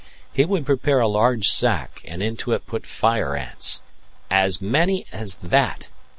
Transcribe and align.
He 0.33 0.45
would 0.45 0.65
prepare 0.65 0.99
a 0.99 1.07
large 1.07 1.47
sack 1.47 2.01
and 2.05 2.23
into 2.23 2.53
it 2.53 2.65
put 2.65 2.87
fire 2.87 3.35
ants 3.35 3.83
"As 4.31 4.59
many 4.59 5.05
as 5.11 5.35
that!" 5.35 5.91